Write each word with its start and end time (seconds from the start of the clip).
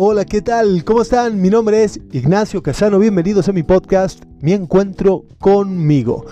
Hola, 0.00 0.24
¿qué 0.24 0.42
tal? 0.42 0.84
¿Cómo 0.84 1.02
están? 1.02 1.42
Mi 1.42 1.50
nombre 1.50 1.82
es 1.82 1.98
Ignacio 2.12 2.62
Casano. 2.62 3.00
Bienvenidos 3.00 3.48
a 3.48 3.52
mi 3.52 3.64
podcast, 3.64 4.22
Mi 4.40 4.52
Encuentro 4.52 5.24
conmigo. 5.40 6.24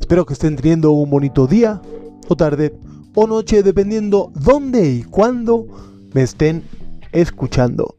Espero 0.00 0.24
que 0.24 0.32
estén 0.32 0.56
teniendo 0.56 0.92
un 0.92 1.10
bonito 1.10 1.46
día, 1.46 1.82
o 2.30 2.36
tarde, 2.36 2.74
o 3.14 3.26
noche, 3.26 3.62
dependiendo 3.62 4.32
dónde 4.34 4.90
y 4.90 5.02
cuándo 5.02 5.66
me 6.14 6.22
estén 6.22 6.64
escuchando. 7.12 7.96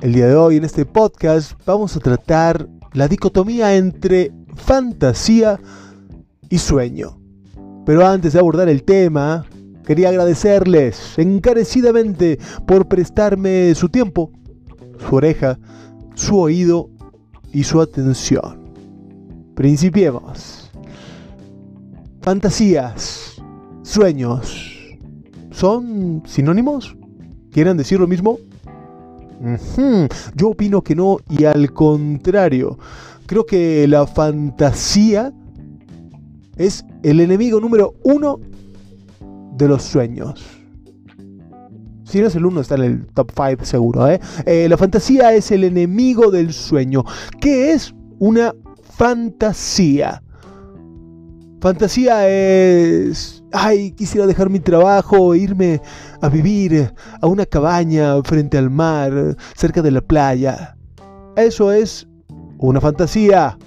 El 0.00 0.12
día 0.12 0.28
de 0.28 0.36
hoy 0.36 0.58
en 0.58 0.64
este 0.64 0.84
podcast 0.86 1.54
vamos 1.66 1.96
a 1.96 1.98
tratar 1.98 2.68
la 2.92 3.08
dicotomía 3.08 3.74
entre 3.74 4.30
fantasía 4.54 5.58
y 6.48 6.58
sueño. 6.58 7.18
Pero 7.84 8.06
antes 8.06 8.32
de 8.32 8.38
abordar 8.38 8.68
el 8.68 8.84
tema, 8.84 9.44
Quería 9.86 10.08
agradecerles 10.08 11.16
encarecidamente 11.16 12.40
por 12.66 12.88
prestarme 12.88 13.72
su 13.76 13.88
tiempo, 13.88 14.32
su 14.98 15.14
oreja, 15.14 15.60
su 16.16 16.40
oído 16.40 16.90
y 17.52 17.62
su 17.62 17.80
atención. 17.80 18.74
Principiemos. 19.54 20.72
Fantasías, 22.20 23.40
sueños, 23.82 24.98
¿son 25.52 26.24
sinónimos? 26.26 26.96
¿Quieren 27.52 27.76
decir 27.76 28.00
lo 28.00 28.08
mismo? 28.08 28.38
Yo 30.34 30.48
opino 30.48 30.82
que 30.82 30.96
no 30.96 31.18
y 31.30 31.44
al 31.44 31.72
contrario. 31.72 32.76
Creo 33.26 33.46
que 33.46 33.86
la 33.86 34.04
fantasía 34.08 35.32
es 36.56 36.84
el 37.04 37.20
enemigo 37.20 37.60
número 37.60 37.94
uno 38.02 38.40
de 39.56 39.68
los 39.68 39.82
sueños. 39.82 40.44
Si 42.04 42.20
no 42.20 42.28
es 42.28 42.36
el 42.36 42.46
uno, 42.46 42.60
está 42.60 42.76
en 42.76 42.82
el 42.82 43.06
top 43.06 43.32
5 43.34 43.64
seguro. 43.64 44.08
¿eh? 44.08 44.20
¿eh? 44.44 44.68
la 44.68 44.76
fantasía 44.76 45.34
es 45.34 45.50
el 45.50 45.64
enemigo 45.64 46.30
del 46.30 46.52
sueño. 46.52 47.04
¿Qué 47.40 47.72
es 47.72 47.94
una 48.20 48.54
fantasía? 48.96 50.22
Fantasía 51.60 52.28
es, 52.28 53.42
ay, 53.52 53.90
quisiera 53.90 54.26
dejar 54.26 54.50
mi 54.50 54.60
trabajo, 54.60 55.34
e 55.34 55.38
irme 55.38 55.80
a 56.20 56.28
vivir 56.28 56.92
a 57.20 57.26
una 57.26 57.44
cabaña 57.44 58.22
frente 58.22 58.56
al 58.56 58.70
mar, 58.70 59.36
cerca 59.56 59.82
de 59.82 59.90
la 59.90 60.00
playa. 60.00 60.76
Eso 61.36 61.72
es 61.72 62.06
una 62.58 62.80
fantasía. 62.80 63.58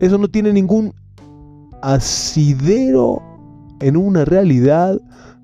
Eso 0.00 0.18
no 0.18 0.26
tiene 0.26 0.52
ningún 0.52 0.92
asidero 1.80 3.27
en 3.80 3.96
una 3.96 4.24
realidad 4.24 5.00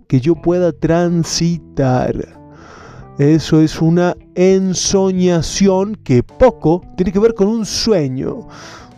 que 0.08 0.20
yo 0.20 0.34
pueda 0.34 0.72
transitar. 0.72 2.14
Eso 3.18 3.60
es 3.60 3.80
una 3.80 4.16
ensoñación 4.34 5.94
que 5.96 6.22
poco 6.22 6.82
tiene 6.96 7.12
que 7.12 7.18
ver 7.20 7.34
con 7.34 7.48
un 7.48 7.64
sueño. 7.64 8.48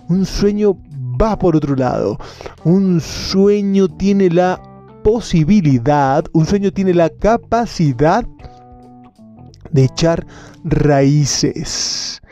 Un 0.09 0.25
sueño 0.25 0.79
va 1.21 1.39
por 1.39 1.57
otro 1.57 1.77
lado. 1.77 2.19
Un 2.65 3.01
sueño 3.01 3.89
tiene 3.89 4.31
la 4.31 4.61
posibilidad, 5.03 6.25
un 6.33 6.47
sueño 6.47 6.73
tiene 6.73 6.95
la 6.95 7.11
capacidad 7.11 8.27
de 9.71 9.85
echar 9.85 10.27
raíces 10.65 12.23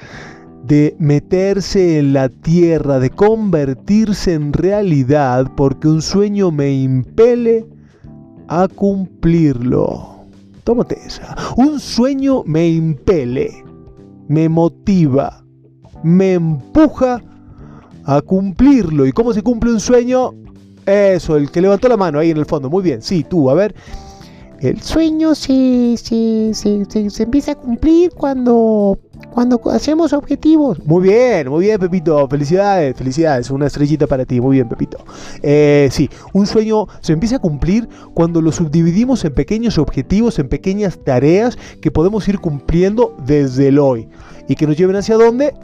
de 0.67 0.97
meterse 0.99 1.99
en 1.99 2.15
la 2.15 2.29
tierra, 2.29 2.99
de 2.99 3.11
convertirse 3.11 4.33
en 4.33 4.53
realidad, 4.53 5.51
porque 5.57 5.89
un 5.89 6.01
sueño 6.01 6.51
me 6.51 6.73
impele 6.73 7.67
a 8.49 8.69
cumplirlo. 8.69 10.25
Tómate 10.65 10.99
esa. 11.07 11.37
Un 11.59 11.79
sueño 11.79 12.43
me 12.47 12.69
impele, 12.69 13.51
me 14.29 14.49
motiva, 14.49 15.45
me 16.03 16.35
empuja 16.35 17.23
a 18.05 18.21
cumplirlo. 18.23 19.07
¿Y 19.07 19.13
cómo 19.13 19.35
se 19.35 19.43
cumple 19.43 19.71
un 19.71 19.81
sueño? 19.81 20.33
Eso, 20.87 21.37
el 21.37 21.51
que 21.51 21.61
levantó 21.61 21.89
la 21.89 21.99
mano 21.99 22.19
ahí 22.19 22.31
en 22.31 22.39
el 22.39 22.47
fondo. 22.47 22.71
Muy 22.71 22.83
bien, 22.83 23.03
sí, 23.03 23.25
tú, 23.25 23.51
a 23.51 23.55
ver. 23.55 23.75
El 24.61 24.81
sueño 24.83 25.35
se, 25.35 25.97
se, 25.97 26.55
se, 26.55 27.11
se 27.11 27.23
empieza 27.23 27.53
a 27.53 27.55
cumplir 27.55 28.11
cuando 28.13 28.99
cuando 29.35 29.61
hacemos 29.71 30.13
objetivos. 30.13 30.79
Muy 30.87 31.03
bien, 31.03 31.49
muy 31.49 31.67
bien, 31.67 31.79
Pepito. 31.79 32.29
Felicidades, 32.29 32.97
felicidades. 32.97 33.51
Una 33.51 33.67
estrellita 33.67 34.07
para 34.07 34.25
ti. 34.25 34.41
Muy 34.41 34.57
bien, 34.57 34.69
Pepito. 34.69 34.99
Eh, 35.43 35.89
sí, 35.91 36.09
un 36.33 36.47
sueño 36.47 36.87
se 37.01 37.13
empieza 37.13 37.37
a 37.37 37.39
cumplir 37.41 37.89
cuando 38.15 38.41
lo 38.41 38.53
subdividimos 38.53 39.25
en 39.25 39.35
pequeños 39.35 39.79
objetivos, 39.79 40.39
en 40.39 40.49
pequeñas 40.49 40.99
tareas 41.05 41.59
que 41.81 41.91
podemos 41.91 42.27
ir 42.29 42.39
cumpliendo 42.39 43.17
desde 43.27 43.69
el 43.69 43.79
hoy. 43.79 44.09
¿Y 44.49 44.55
que 44.55 44.67
nos 44.67 44.77
lleven 44.77 44.97
hacia 44.97 45.17
dónde? 45.17 45.55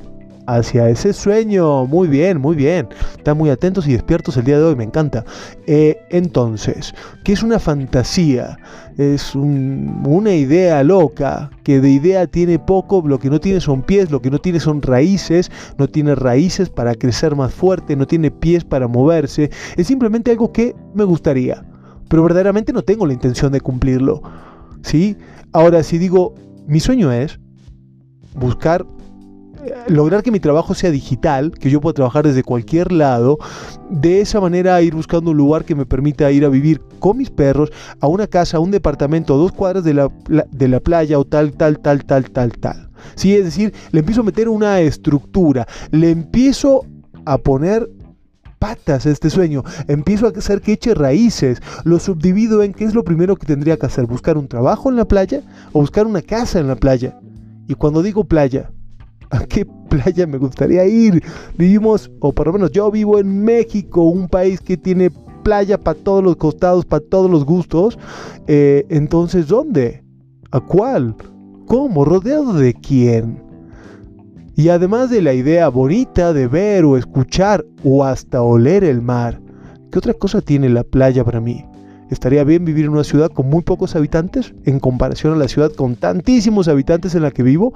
Hacia 0.56 0.88
ese 0.88 1.12
sueño. 1.12 1.86
Muy 1.86 2.08
bien, 2.08 2.40
muy 2.40 2.56
bien. 2.56 2.88
Están 3.16 3.38
muy 3.38 3.50
atentos 3.50 3.86
y 3.86 3.92
despiertos 3.92 4.36
el 4.36 4.44
día 4.44 4.58
de 4.58 4.64
hoy, 4.64 4.76
me 4.76 4.84
encanta. 4.84 5.24
Eh, 5.66 5.98
entonces, 6.10 6.94
¿qué 7.24 7.32
es 7.32 7.42
una 7.42 7.58
fantasía? 7.58 8.58
Es 8.98 9.34
una 9.34 10.34
idea 10.34 10.82
loca, 10.82 11.50
que 11.62 11.80
de 11.80 11.90
idea 11.90 12.26
tiene 12.26 12.58
poco, 12.58 13.02
lo 13.06 13.18
que 13.18 13.30
no 13.30 13.40
tiene 13.40 13.60
son 13.60 13.82
pies, 13.82 14.10
lo 14.10 14.20
que 14.20 14.30
no 14.30 14.38
tiene 14.38 14.60
son 14.60 14.82
raíces, 14.82 15.50
no 15.78 15.88
tiene 15.88 16.14
raíces 16.14 16.68
para 16.68 16.94
crecer 16.94 17.34
más 17.36 17.54
fuerte, 17.54 17.96
no 17.96 18.06
tiene 18.06 18.30
pies 18.30 18.64
para 18.64 18.88
moverse. 18.88 19.50
Es 19.76 19.86
simplemente 19.86 20.30
algo 20.32 20.52
que 20.52 20.74
me 20.94 21.04
gustaría, 21.04 21.64
pero 22.08 22.24
verdaderamente 22.24 22.72
no 22.72 22.82
tengo 22.82 23.06
la 23.06 23.12
intención 23.12 23.52
de 23.52 23.60
cumplirlo. 23.60 24.22
¿Sí? 24.82 25.16
Ahora, 25.52 25.82
si 25.82 25.98
digo, 25.98 26.34
mi 26.66 26.80
sueño 26.80 27.12
es 27.12 27.38
buscar 28.34 28.86
lograr 29.88 30.22
que 30.22 30.30
mi 30.30 30.40
trabajo 30.40 30.74
sea 30.74 30.90
digital, 30.90 31.52
que 31.52 31.70
yo 31.70 31.80
pueda 31.80 31.94
trabajar 31.94 32.26
desde 32.26 32.42
cualquier 32.42 32.92
lado, 32.92 33.38
de 33.88 34.20
esa 34.20 34.40
manera 34.40 34.80
ir 34.82 34.94
buscando 34.94 35.30
un 35.30 35.36
lugar 35.36 35.64
que 35.64 35.74
me 35.74 35.86
permita 35.86 36.30
ir 36.30 36.44
a 36.44 36.48
vivir 36.48 36.80
con 36.98 37.18
mis 37.18 37.30
perros 37.30 37.70
a 38.00 38.06
una 38.06 38.26
casa, 38.26 38.56
a 38.56 38.60
un 38.60 38.70
departamento, 38.70 39.34
a 39.34 39.38
dos 39.38 39.52
cuadras 39.52 39.84
de 39.84 39.94
la, 39.94 40.10
de 40.50 40.68
la 40.68 40.80
playa 40.80 41.18
o 41.18 41.24
tal, 41.24 41.52
tal, 41.52 41.78
tal, 41.78 42.04
tal, 42.04 42.30
tal, 42.30 42.52
tal. 42.52 42.90
Sí, 43.14 43.34
es 43.34 43.44
decir, 43.44 43.72
le 43.92 44.00
empiezo 44.00 44.20
a 44.20 44.24
meter 44.24 44.48
una 44.48 44.80
estructura, 44.80 45.66
le 45.90 46.10
empiezo 46.10 46.84
a 47.24 47.38
poner 47.38 47.88
patas 48.58 49.06
a 49.06 49.10
este 49.10 49.30
sueño, 49.30 49.64
empiezo 49.88 50.26
a 50.26 50.30
hacer 50.30 50.60
que 50.60 50.72
eche 50.72 50.94
raíces, 50.94 51.60
lo 51.84 51.98
subdivido 51.98 52.62
en 52.62 52.74
qué 52.74 52.84
es 52.84 52.94
lo 52.94 53.04
primero 53.04 53.36
que 53.36 53.46
tendría 53.46 53.78
que 53.78 53.86
hacer, 53.86 54.06
buscar 54.06 54.36
un 54.36 54.48
trabajo 54.48 54.90
en 54.90 54.96
la 54.96 55.06
playa 55.06 55.42
o 55.72 55.80
buscar 55.80 56.06
una 56.06 56.22
casa 56.22 56.60
en 56.60 56.68
la 56.68 56.76
playa. 56.76 57.18
Y 57.66 57.74
cuando 57.74 58.02
digo 58.02 58.24
playa, 58.24 58.70
¿A 59.30 59.44
qué 59.46 59.64
playa 59.88 60.26
me 60.26 60.38
gustaría 60.38 60.84
ir? 60.86 61.22
Vivimos, 61.56 62.10
o 62.20 62.32
por 62.32 62.48
lo 62.48 62.54
menos 62.54 62.72
yo 62.72 62.90
vivo 62.90 63.18
en 63.18 63.44
México, 63.44 64.02
un 64.02 64.28
país 64.28 64.60
que 64.60 64.76
tiene 64.76 65.10
playa 65.44 65.78
para 65.78 65.98
todos 65.98 66.22
los 66.22 66.36
costados, 66.36 66.84
para 66.84 67.04
todos 67.04 67.30
los 67.30 67.44
gustos. 67.44 67.98
Eh, 68.46 68.86
entonces, 68.88 69.48
¿dónde? 69.48 70.02
¿A 70.50 70.60
cuál? 70.60 71.14
¿Cómo? 71.66 72.04
¿Rodeado 72.04 72.54
de 72.54 72.74
quién? 72.74 73.42
Y 74.56 74.68
además 74.68 75.10
de 75.10 75.22
la 75.22 75.32
idea 75.32 75.68
bonita 75.68 76.32
de 76.32 76.48
ver 76.48 76.84
o 76.84 76.96
escuchar 76.96 77.64
o 77.84 78.04
hasta 78.04 78.42
oler 78.42 78.84
el 78.84 79.00
mar, 79.00 79.40
¿qué 79.90 79.98
otra 79.98 80.12
cosa 80.12 80.40
tiene 80.42 80.68
la 80.68 80.82
playa 80.82 81.24
para 81.24 81.40
mí? 81.40 81.64
¿Estaría 82.10 82.42
bien 82.42 82.64
vivir 82.64 82.86
en 82.86 82.90
una 82.90 83.04
ciudad 83.04 83.30
con 83.30 83.48
muy 83.48 83.62
pocos 83.62 83.94
habitantes 83.94 84.52
en 84.64 84.80
comparación 84.80 85.32
a 85.32 85.36
la 85.36 85.46
ciudad 85.46 85.70
con 85.72 85.94
tantísimos 85.94 86.66
habitantes 86.66 87.14
en 87.14 87.22
la 87.22 87.30
que 87.30 87.44
vivo? 87.44 87.72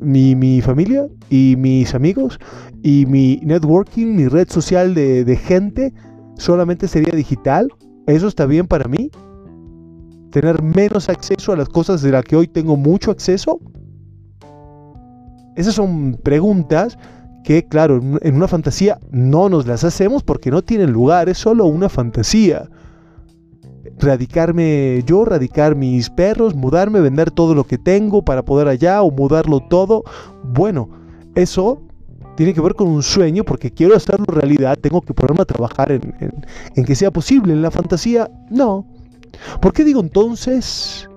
Mi, 0.00 0.34
mi, 0.34 0.60
familia 0.60 1.06
y 1.30 1.56
mis 1.58 1.94
amigos 1.94 2.38
y 2.82 3.06
mi 3.06 3.40
networking, 3.42 4.14
mi 4.14 4.28
red 4.28 4.48
social 4.48 4.94
de, 4.94 5.24
de 5.24 5.36
gente 5.36 5.94
solamente 6.36 6.88
sería 6.88 7.14
digital. 7.14 7.68
¿Eso 8.06 8.28
está 8.28 8.46
bien 8.46 8.66
para 8.66 8.88
mí? 8.88 9.10
¿Tener 10.30 10.62
menos 10.62 11.08
acceso 11.08 11.52
a 11.52 11.56
las 11.56 11.68
cosas 11.68 12.02
de 12.02 12.10
las 12.10 12.24
que 12.24 12.36
hoy 12.36 12.48
tengo 12.48 12.76
mucho 12.76 13.10
acceso? 13.10 13.60
Esas 15.56 15.74
son 15.74 16.18
preguntas 16.22 16.98
que, 17.44 17.66
claro, 17.68 18.00
en 18.22 18.34
una 18.34 18.48
fantasía 18.48 18.98
no 19.10 19.48
nos 19.48 19.66
las 19.66 19.84
hacemos 19.84 20.22
porque 20.22 20.50
no 20.50 20.62
tienen 20.62 20.90
lugar, 20.90 21.28
es 21.28 21.38
solo 21.38 21.66
una 21.66 21.88
fantasía 21.88 22.68
radicarme 23.98 25.02
yo, 25.06 25.24
radicar 25.24 25.76
mis 25.76 26.10
perros, 26.10 26.54
mudarme, 26.54 27.00
vender 27.00 27.30
todo 27.30 27.54
lo 27.54 27.64
que 27.64 27.78
tengo 27.78 28.22
para 28.22 28.44
poder 28.44 28.68
allá 28.68 29.02
o 29.02 29.10
mudarlo 29.10 29.60
todo. 29.60 30.04
Bueno, 30.42 30.88
eso 31.34 31.82
tiene 32.36 32.52
que 32.52 32.60
ver 32.60 32.74
con 32.74 32.88
un 32.88 33.02
sueño 33.02 33.44
porque 33.44 33.70
quiero 33.70 33.94
hacerlo 33.94 34.26
realidad, 34.28 34.78
tengo 34.80 35.00
que 35.00 35.14
ponerme 35.14 35.42
a 35.42 35.46
trabajar 35.46 35.92
en, 35.92 36.14
en, 36.74 36.84
que 36.84 36.94
sea 36.94 37.10
posible. 37.10 37.52
En 37.52 37.62
la 37.62 37.70
fantasía, 37.70 38.30
no. 38.50 38.86
¿Por 39.60 39.72
qué 39.72 39.84
digo 39.84 40.00
entonces 40.00 41.08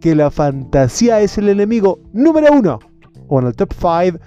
que 0.00 0.14
la 0.14 0.30
fantasía 0.30 1.20
es 1.20 1.38
el 1.38 1.48
enemigo 1.48 2.00
número 2.12 2.52
uno 2.52 2.78
o 3.28 3.40
en 3.40 3.46
el 3.48 3.54
top 3.54 3.72
5 3.72 4.18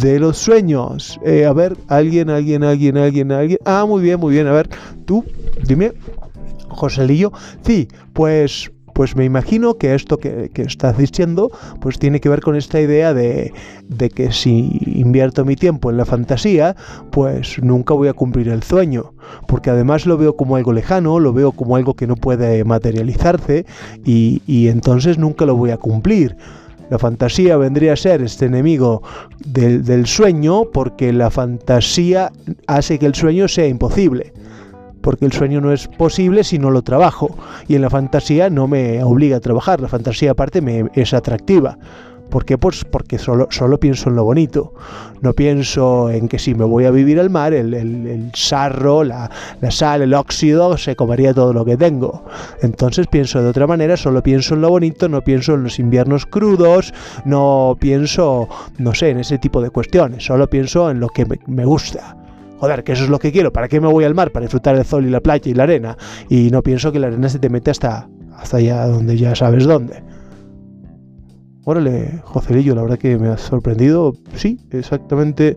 de 0.00 0.20
los 0.20 0.38
sueños? 0.38 1.18
Eh, 1.24 1.44
a 1.46 1.52
ver, 1.52 1.76
alguien, 1.88 2.30
alguien, 2.30 2.62
alguien, 2.62 2.96
alguien, 2.96 3.32
alguien. 3.32 3.58
Ah, 3.64 3.84
muy 3.86 4.02
bien, 4.02 4.20
muy 4.20 4.34
bien. 4.34 4.46
A 4.46 4.52
ver, 4.52 4.68
tú, 5.06 5.24
dime. 5.66 5.92
Joselillo. 6.70 7.32
Sí, 7.62 7.88
pues 8.12 8.70
Pues 8.92 9.16
me 9.16 9.24
imagino 9.24 9.74
que 9.74 9.94
esto 9.94 10.18
que, 10.18 10.50
estás 10.56 10.98
diciendo, 10.98 11.50
pues 11.80 11.98
tiene 11.98 12.20
que 12.20 12.28
ver 12.28 12.40
con 12.40 12.56
esta 12.56 12.80
idea 12.80 13.14
de, 13.14 13.52
de 13.88 14.10
que 14.10 14.32
si 14.32 14.78
invierto 14.84 15.44
mi 15.44 15.56
tiempo 15.56 15.90
en 15.90 15.96
la 15.96 16.04
fantasía, 16.04 16.74
pues 17.10 17.62
nunca 17.62 17.94
voy 17.94 18.08
a 18.08 18.12
cumplir 18.12 18.48
el 18.48 18.62
sueño. 18.62 19.14
Porque 19.46 19.70
además 19.70 20.06
lo 20.06 20.18
veo 20.18 20.36
como 20.36 20.56
algo 20.56 20.72
lejano, 20.72 21.20
lo 21.20 21.32
veo 21.32 21.52
como 21.52 21.76
algo 21.76 21.94
que 21.94 22.06
no 22.06 22.16
puede 22.16 22.64
materializarse 22.64 23.64
y, 24.04 24.42
y 24.46 24.68
entonces 24.68 25.18
nunca 25.18 25.46
lo 25.46 25.54
voy 25.56 25.70
a 25.70 25.78
cumplir. 25.78 26.36
La 26.90 26.98
fantasía 26.98 27.56
vendría 27.56 27.92
a 27.92 27.96
ser 27.96 28.20
este 28.20 28.46
enemigo 28.46 29.02
del, 29.46 30.06
sueño 30.06 30.64
porque 30.72 31.12
la 31.12 31.30
fantasía 31.30 32.32
hace 32.66 32.98
que 32.98 33.06
el 33.06 33.14
sueño 33.14 33.46
sea 33.46 33.68
imposible. 33.68 34.32
Porque 35.00 35.24
el 35.24 35.32
sueño 35.32 35.60
no 35.60 35.72
es 35.72 35.88
posible 35.88 36.44
si 36.44 36.58
no 36.58 36.70
lo 36.70 36.82
trabajo. 36.82 37.36
Y 37.68 37.74
en 37.74 37.82
la 37.82 37.90
fantasía 37.90 38.50
no 38.50 38.68
me 38.68 39.02
obliga 39.02 39.38
a 39.38 39.40
trabajar. 39.40 39.80
La 39.80 39.88
fantasía 39.88 40.32
aparte 40.32 40.60
me 40.60 40.90
es 40.94 41.14
atractiva. 41.14 41.78
¿Por 42.30 42.44
qué? 42.44 42.56
Pues 42.56 42.84
porque 42.84 43.18
solo, 43.18 43.48
solo 43.50 43.80
pienso 43.80 44.08
en 44.08 44.14
lo 44.16 44.24
bonito. 44.24 44.72
No 45.20 45.32
pienso 45.32 46.10
en 46.10 46.28
que 46.28 46.38
si 46.38 46.54
me 46.54 46.64
voy 46.64 46.84
a 46.84 46.92
vivir 46.92 47.18
al 47.18 47.28
mar, 47.28 47.52
el, 47.52 47.74
el, 47.74 48.06
el 48.06 48.30
sarro, 48.34 49.02
la, 49.02 49.28
la, 49.60 49.70
sal, 49.70 50.02
el 50.02 50.14
óxido, 50.14 50.78
se 50.78 50.94
comería 50.94 51.34
todo 51.34 51.52
lo 51.52 51.64
que 51.64 51.76
tengo. 51.76 52.24
Entonces 52.62 53.08
pienso 53.08 53.42
de 53.42 53.48
otra 53.48 53.66
manera, 53.66 53.96
solo 53.96 54.22
pienso 54.22 54.54
en 54.54 54.60
lo 54.60 54.70
bonito, 54.70 55.08
no 55.08 55.22
pienso 55.22 55.54
en 55.54 55.64
los 55.64 55.80
inviernos 55.80 56.24
crudos, 56.24 56.94
no 57.24 57.76
pienso, 57.80 58.48
no 58.78 58.94
sé, 58.94 59.10
en 59.10 59.18
ese 59.18 59.38
tipo 59.38 59.60
de 59.60 59.70
cuestiones. 59.70 60.24
Solo 60.24 60.48
pienso 60.48 60.88
en 60.88 61.00
lo 61.00 61.08
que 61.08 61.26
me, 61.26 61.40
me 61.48 61.64
gusta 61.64 62.16
joder, 62.60 62.84
que 62.84 62.92
eso 62.92 63.04
es 63.04 63.10
lo 63.10 63.18
que 63.18 63.32
quiero, 63.32 63.52
¿para 63.52 63.68
qué 63.68 63.80
me 63.80 63.88
voy 63.88 64.04
al 64.04 64.14
mar? 64.14 64.30
Para 64.32 64.44
disfrutar 64.44 64.76
el 64.76 64.84
sol 64.84 65.06
y 65.06 65.10
la 65.10 65.20
playa 65.20 65.50
y 65.50 65.54
la 65.54 65.62
arena. 65.62 65.96
Y 66.28 66.50
no 66.50 66.62
pienso 66.62 66.92
que 66.92 66.98
la 66.98 67.06
arena 67.06 67.28
se 67.28 67.38
te 67.38 67.48
mete 67.48 67.70
hasta, 67.70 68.08
hasta 68.36 68.58
allá 68.58 68.86
donde 68.86 69.16
ya 69.16 69.34
sabes 69.34 69.64
dónde. 69.64 70.02
Órale, 71.64 72.20
Joselillo, 72.24 72.74
la 72.74 72.82
verdad 72.82 72.98
que 72.98 73.18
me 73.18 73.28
has 73.28 73.40
sorprendido. 73.40 74.14
Sí, 74.34 74.60
exactamente. 74.70 75.56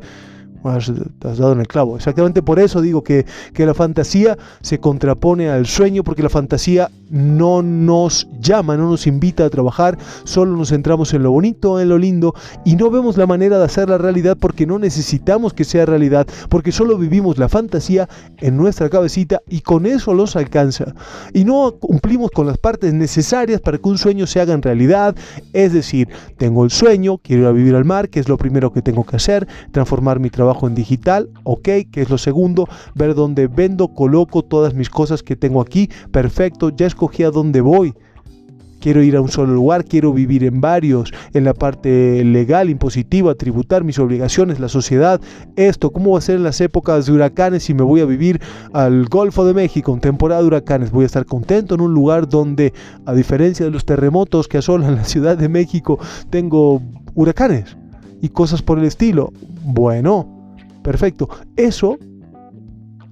Has, 0.64 0.90
has, 0.90 1.38
dado 1.38 1.52
en 1.52 1.60
el 1.60 1.68
clavo. 1.68 1.98
Exactamente 1.98 2.42
por 2.42 2.60
eso 2.60 2.82
digo 2.82 3.04
que, 3.04 3.26
que, 3.54 3.66
la 3.66 3.74
fantasía 3.74 4.38
se 4.62 4.80
contrapone 4.80 5.50
al 5.50 5.66
sueño, 5.66 6.04
porque 6.04 6.24
la 6.24 6.30
fantasía 6.30 6.90
no 7.10 7.62
nos 7.62 8.28
llama, 8.40 8.78
no 8.78 8.90
nos 8.90 9.06
invita 9.06 9.46
a 9.46 9.50
trabajar, 9.50 9.98
solo 10.24 10.56
nos 10.56 10.70
centramos 10.70 11.14
en 11.14 11.24
lo 11.24 11.32
bonito, 11.32 11.80
en 11.80 11.90
lo 11.90 11.98
lindo, 11.98 12.34
y 12.66 12.76
no 12.76 12.90
vemos 12.90 13.18
la 13.18 13.28
manera 13.28 13.58
de 13.58 13.66
hacer 13.66 13.90
la 13.90 13.98
realidad 13.98 14.38
porque 14.40 14.66
no 14.66 14.80
necesitamos 14.80 15.54
que 15.54 15.64
sea 15.64 15.86
realidad, 15.86 16.28
porque 16.50 16.72
solo 16.72 16.98
vivimos 16.98 17.38
la 17.38 17.50
fantasía 17.50 18.08
en 18.40 18.58
nuestra 18.58 18.90
cabecita 18.90 19.42
y 19.50 19.62
con 19.62 19.86
eso 19.86 20.14
los 20.14 20.36
alcanza. 20.36 20.96
Y 21.34 21.46
no 21.46 21.76
cumplimos 21.80 22.32
con 22.32 22.48
las 22.48 22.58
partes 22.58 22.94
necesarias 22.94 23.62
para 23.62 23.78
que 23.78 23.90
un 23.90 23.98
sueño 23.98 24.28
se 24.28 24.40
haga 24.40 24.54
en 24.54 24.62
realidad, 24.62 25.16
es 25.54 25.74
decir, 25.74 26.10
tengo 26.38 26.64
el 26.64 26.72
sueño, 26.72 27.18
quiero 27.18 27.54
vivir 27.54 27.76
al 27.76 27.86
mar, 27.86 28.10
que 28.10 28.20
es 28.20 28.30
lo 28.30 28.38
primero 28.38 28.72
que 28.72 28.82
tengo 28.82 29.04
que 29.04 29.16
hacer, 29.16 29.48
transformar 29.72 30.20
mi 30.20 30.30
trabajo 30.30 30.53
en 30.62 30.76
digital, 30.76 31.30
ok, 31.44 31.70
que 31.92 32.02
es 32.02 32.10
lo 32.10 32.18
segundo, 32.18 32.68
ver 32.96 33.16
dónde 33.16 33.48
vendo, 33.48 33.90
coloco 33.90 34.44
todas 34.44 34.74
mis 34.74 34.90
cosas 34.90 35.24
que 35.24 35.36
tengo 35.36 35.62
aquí, 35.62 35.90
perfecto, 36.12 36.70
ya 36.70 36.86
escogí 36.86 37.24
a 37.24 37.32
dónde 37.32 37.62
voy. 37.62 37.94
Quiero 38.80 39.02
ir 39.02 39.16
a 39.16 39.22
un 39.22 39.30
solo 39.30 39.54
lugar, 39.54 39.86
quiero 39.86 40.12
vivir 40.12 40.44
en 40.44 40.60
varios, 40.60 41.14
en 41.34 41.46
la 41.46 41.54
parte 41.54 42.22
legal, 42.26 42.70
impositiva, 42.70 43.34
tributar, 43.34 43.86
mis 43.86 43.98
obligaciones, 43.98 44.60
la 44.60 44.68
sociedad, 44.68 45.22
esto, 45.56 45.92
cómo 45.92 46.12
va 46.12 46.18
a 46.18 46.22
ser 46.22 46.36
en 46.36 46.44
las 46.44 46.60
épocas 46.60 47.06
de 47.06 47.14
huracanes 47.14 47.64
si 47.64 47.74
me 47.74 47.84
voy 47.84 48.02
a 48.02 48.06
vivir 48.06 48.42
al 48.74 49.06
Golfo 49.06 49.46
de 49.46 49.54
México 49.54 49.94
en 49.94 50.02
temporada 50.02 50.42
de 50.42 50.48
huracanes, 50.48 50.92
voy 50.92 51.04
a 51.04 51.06
estar 51.06 51.26
contento 51.26 51.76
en 51.76 51.82
un 51.82 51.94
lugar 51.94 52.28
donde, 52.28 52.74
a 53.06 53.14
diferencia 53.14 53.66
de 53.66 53.72
los 53.72 53.86
terremotos 53.86 54.50
que 54.50 54.58
asolan 54.58 54.96
la 54.96 55.06
Ciudad 55.06 55.38
de 55.38 55.48
México, 55.48 55.98
tengo 56.30 56.82
huracanes 57.16 57.78
y 58.22 58.30
cosas 58.30 58.62
por 58.62 58.80
el 58.80 58.86
estilo. 58.86 59.32
Bueno, 59.64 60.43
Perfecto. 60.84 61.30
Eso 61.56 61.98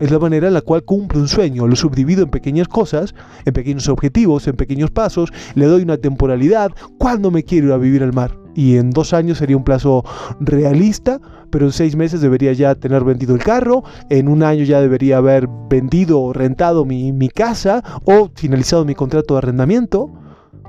es 0.01 0.09
la 0.09 0.19
manera 0.19 0.47
en 0.47 0.56
la 0.56 0.62
cual 0.62 0.83
cumplo 0.83 1.19
un 1.19 1.27
sueño. 1.27 1.68
Lo 1.68 1.75
subdivido 1.75 2.23
en 2.23 2.29
pequeñas 2.29 2.68
cosas, 2.68 3.13
en 3.45 3.53
pequeños 3.53 3.88
objetivos, 3.88 4.47
en 4.47 4.56
pequeños 4.56 4.89
pasos. 4.91 5.31
Le 5.53 5.65
doy 5.65 5.83
una 5.83 5.97
temporalidad. 5.97 6.71
¿Cuándo 6.97 7.29
me 7.29 7.44
quiero 7.44 7.68
ir 7.68 7.73
a 7.73 7.77
vivir 7.77 8.03
al 8.03 8.12
mar? 8.12 8.35
Y 8.56 8.77
en 8.77 8.89
dos 8.89 9.13
años 9.13 9.38
sería 9.38 9.56
un 9.56 9.63
plazo 9.63 10.03
realista, 10.39 11.21
pero 11.51 11.68
en 11.68 11.71
seis 11.71 11.95
meses 11.95 12.19
debería 12.19 12.51
ya 12.51 12.75
tener 12.75 13.03
vendido 13.03 13.35
el 13.35 13.44
carro. 13.44 13.83
En 14.09 14.27
un 14.27 14.44
año 14.44 14.63
ya 14.63 14.81
debería 14.81 15.18
haber 15.18 15.47
vendido 15.69 16.19
o 16.19 16.33
rentado 16.33 16.83
mi, 16.83 17.13
mi 17.13 17.29
casa 17.29 17.83
o 18.03 18.29
finalizado 18.35 18.83
mi 18.85 18.95
contrato 18.95 19.35
de 19.35 19.38
arrendamiento. 19.38 20.12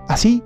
Así 0.09 0.43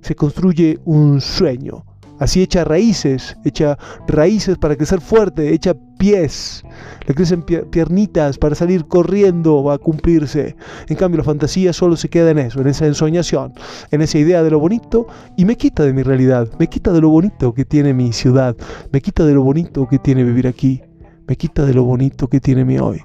se 0.00 0.14
construye 0.14 0.78
un 0.84 1.20
sueño. 1.20 1.84
Así 2.18 2.42
echa 2.42 2.64
raíces, 2.64 3.36
echa 3.44 3.78
raíces 4.06 4.58
para 4.58 4.76
crecer 4.76 5.00
fuerte, 5.00 5.54
echa 5.54 5.74
pies, 5.98 6.64
le 7.06 7.14
crecen 7.14 7.42
piernitas 7.42 8.38
para 8.38 8.54
salir 8.54 8.86
corriendo, 8.86 9.62
va 9.62 9.74
a 9.74 9.78
cumplirse. 9.78 10.56
En 10.88 10.96
cambio, 10.96 11.18
la 11.18 11.24
fantasía 11.24 11.72
solo 11.72 11.96
se 11.96 12.08
queda 12.08 12.30
en 12.30 12.38
eso, 12.38 12.60
en 12.60 12.68
esa 12.68 12.86
ensoñación, 12.86 13.52
en 13.90 14.02
esa 14.02 14.18
idea 14.18 14.42
de 14.42 14.50
lo 14.50 14.58
bonito 14.58 15.06
y 15.36 15.44
me 15.44 15.56
quita 15.56 15.84
de 15.84 15.92
mi 15.92 16.02
realidad, 16.02 16.48
me 16.58 16.68
quita 16.68 16.92
de 16.92 17.00
lo 17.00 17.08
bonito 17.10 17.54
que 17.54 17.64
tiene 17.64 17.94
mi 17.94 18.12
ciudad, 18.12 18.56
me 18.92 19.00
quita 19.00 19.24
de 19.24 19.34
lo 19.34 19.42
bonito 19.42 19.86
que 19.88 19.98
tiene 19.98 20.24
vivir 20.24 20.46
aquí, 20.46 20.82
me 21.26 21.36
quita 21.36 21.64
de 21.64 21.74
lo 21.74 21.84
bonito 21.84 22.28
que 22.28 22.40
tiene 22.40 22.64
mi 22.64 22.78
hoy. 22.78 23.00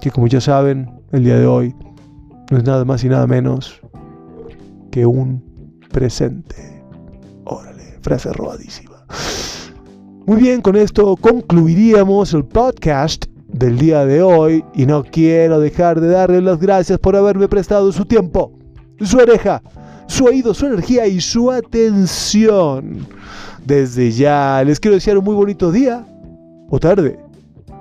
Que 0.00 0.10
como 0.10 0.28
ya 0.28 0.40
saben, 0.40 0.90
el 1.12 1.24
día 1.24 1.38
de 1.38 1.46
hoy 1.46 1.74
no 2.50 2.58
es 2.58 2.64
nada 2.64 2.84
más 2.84 3.04
y 3.04 3.08
nada 3.08 3.26
menos 3.26 3.80
que 4.90 5.04
un 5.06 5.44
presente. 5.90 6.79
Órale 7.50 7.98
frase 8.00 8.32
robadísima. 8.32 9.04
Muy 10.24 10.36
bien, 10.36 10.60
con 10.60 10.76
esto 10.76 11.16
concluiríamos 11.16 12.32
el 12.32 12.44
podcast 12.44 13.24
del 13.48 13.76
día 13.76 14.04
de 14.06 14.22
hoy 14.22 14.64
y 14.72 14.86
no 14.86 15.02
quiero 15.02 15.58
dejar 15.58 16.00
de 16.00 16.10
darle 16.10 16.40
las 16.40 16.60
gracias 16.60 17.00
por 17.00 17.16
haberme 17.16 17.48
prestado 17.48 17.90
su 17.90 18.04
tiempo, 18.04 18.52
su 19.00 19.18
oreja, 19.18 19.60
su 20.06 20.26
oído, 20.26 20.54
su 20.54 20.66
energía 20.66 21.08
y 21.08 21.20
su 21.20 21.50
atención. 21.50 23.04
Desde 23.66 24.12
ya 24.12 24.62
les 24.64 24.78
quiero 24.78 24.94
desear 24.94 25.18
un 25.18 25.24
muy 25.24 25.34
bonito 25.34 25.72
día 25.72 26.06
o 26.68 26.78
tarde 26.78 27.18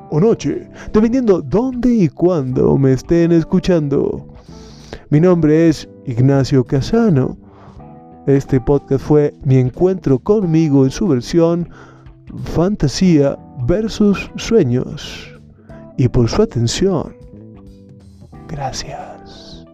o 0.10 0.20
noche, 0.20 0.68
dependiendo 0.92 1.44
dónde 1.44 1.94
y 1.94 2.08
cuándo 2.08 2.76
me 2.76 2.94
estén 2.94 3.32
escuchando. 3.32 4.34
Mi 5.12 5.20
nombre 5.20 5.70
es 5.70 5.88
Ignacio 6.08 6.64
Casano 6.64 7.38
este 8.28 8.60
podcast 8.62 9.04
fue 9.04 9.34
mi 9.44 9.58
encuentro 9.58 10.20
conmigo 10.20 10.86
en 10.86 10.92
su 10.92 11.08
versión 11.08 11.70
fantasía 12.44 13.38
versus 13.66 14.30
sueños. 14.36 15.34
Y 15.98 16.08
por 16.08 16.30
su 16.30 16.42
atención, 16.42 17.16
gracias. 18.48 19.66